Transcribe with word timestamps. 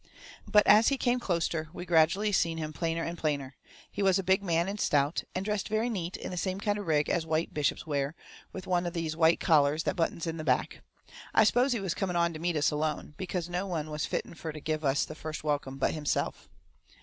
But 0.47 0.65
as 0.65 0.87
he 0.87 0.97
come 0.97 1.19
closeter 1.19 1.67
we 1.73 1.85
gradually 1.85 2.31
seen 2.31 2.57
him 2.57 2.73
plainer 2.73 3.03
and 3.03 3.15
plainer. 3.19 3.55
He 3.91 4.01
was 4.01 4.17
a 4.17 4.23
big 4.23 4.41
man, 4.41 4.67
and 4.67 4.79
stout, 4.79 5.25
and 5.35 5.45
dressed 5.45 5.69
very 5.69 5.91
neat 5.91 6.17
in 6.17 6.31
the 6.31 6.37
same 6.37 6.59
kind 6.59 6.79
of 6.79 6.87
rig 6.87 7.07
as 7.07 7.23
white 7.23 7.53
bishops 7.53 7.85
wear, 7.85 8.15
with 8.51 8.65
one 8.65 8.87
of 8.87 8.93
these 8.93 9.15
white 9.15 9.39
collars 9.39 9.83
that 9.83 9.95
buttons 9.95 10.25
in 10.25 10.37
the 10.37 10.43
back. 10.43 10.81
I 11.35 11.43
suppose 11.43 11.73
he 11.73 11.79
was 11.79 11.93
coming 11.93 12.15
on 12.15 12.33
to 12.33 12.39
meet 12.39 12.55
us 12.55 12.71
alone, 12.71 13.13
because 13.17 13.47
no 13.47 13.67
one 13.67 13.91
was 13.91 14.07
fitten 14.07 14.33
fur 14.33 14.51
to 14.53 14.59
give 14.59 14.83
us 14.83 15.05
the 15.05 15.13
first 15.13 15.43
welcome 15.43 15.77
but 15.77 15.93
himself. 15.93 16.49